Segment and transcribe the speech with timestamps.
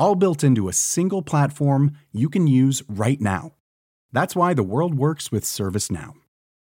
[0.00, 3.52] All built into a single platform you can use right now.
[4.12, 6.14] That's why the world works with ServiceNow.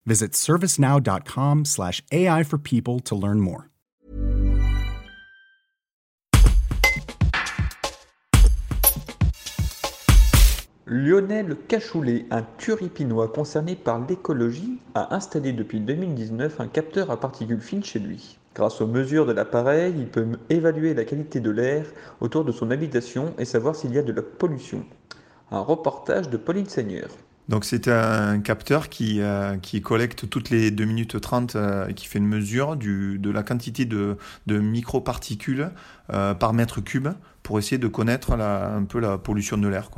[0.05, 3.69] Visit servicenow.com/slash AI for people to learn more.
[10.85, 17.61] Lionel Cachoulet, un turipinois concerné par l'écologie, a installé depuis 2019 un capteur à particules
[17.61, 18.37] fines chez lui.
[18.59, 21.85] Grâce aux mesures de l'appareil, il peut évaluer la qualité de l'air
[22.19, 24.83] autour de son habitation et savoir s'il y a de la pollution.
[25.49, 27.07] Un reportage de Pauline Seigneur.
[27.47, 32.05] Donc c'est un capteur qui, euh, collecte toutes les 2 minutes 30 euh, et qui
[32.05, 35.71] fait une mesure de la quantité de, de microparticules
[36.11, 37.07] euh, par mètre cube
[37.43, 39.89] pour essayer de connaître un peu la pollution de l'air,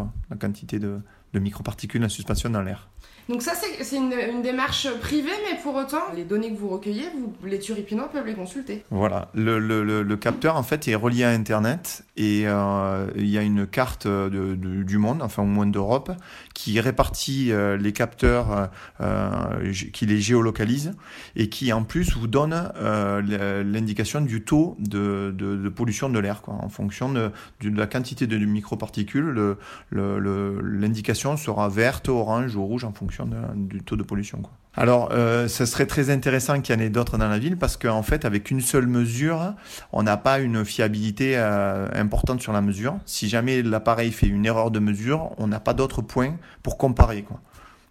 [1.33, 2.89] de microparticules en suspension dans l'air.
[3.29, 7.05] Donc ça, c'est une, une, démarche privée, mais pour autant, les données que vous recueillez,
[7.15, 8.83] vous, les turipinois peuvent les consulter.
[8.89, 13.37] Voilà, le, le, le, capteur, en fait, est relié à Internet et euh, il y
[13.37, 16.11] a une carte de, de, du monde, enfin au moins d'Europe,
[16.53, 20.93] qui répartit euh, les capteurs, euh, qui les géolocalise
[21.35, 26.69] et qui, en plus, vous donne l'indication du taux de, de pollution de l'air, en
[26.69, 27.31] fonction de,
[27.63, 29.55] la quantité de microparticules.
[29.91, 34.41] L'indication sera verte, orange ou rouge en fonction du taux de pollution.
[34.75, 37.75] Alors, euh, ce serait très intéressant qu'il y en ait d'autres dans la ville parce
[37.75, 39.53] qu'en fait, avec une seule mesure,
[39.91, 42.97] on n'a pas une fiabilité euh, importante sur la mesure.
[43.05, 47.25] Si jamais l'appareil fait une erreur de mesure, on n'a pas d'autres points pour comparer.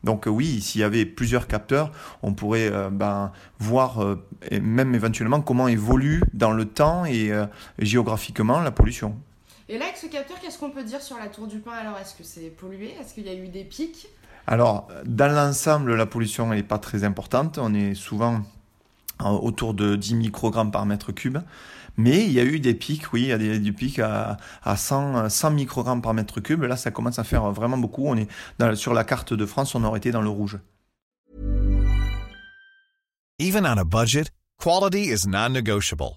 [0.04, 4.26] Donc oui, s'il y avait plusieurs capteurs, on pourrait euh, ben, voir euh,
[4.62, 7.30] même éventuellement comment évolue dans le temps et
[7.78, 9.16] géographiquement la pollution.
[9.70, 11.96] Et là, avec ce capteur, qu'est-ce qu'on peut dire sur la Tour du Pin Alors,
[11.96, 14.08] est-ce que c'est pollué Est-ce qu'il y a eu des pics
[14.46, 17.58] alors, dans l'ensemble, la pollution n'est pas très importante.
[17.58, 18.40] On est souvent
[19.20, 21.38] autour de 10 microgrammes par mètre cube.
[21.96, 24.38] Mais il y a eu des pics, oui, il y a des, des pics à,
[24.64, 26.62] à 100, 100 microgrammes par mètre cube.
[26.62, 28.06] Là, ça commence à faire vraiment beaucoup.
[28.06, 30.58] On est dans, sur la carte de France, on aurait été dans le rouge.
[33.38, 36.16] Even on a budget, quality is non-negotiable.